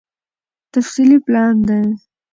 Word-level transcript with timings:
تفصيلي 0.73 1.17
پلان 1.25 1.55
دی 1.67 1.79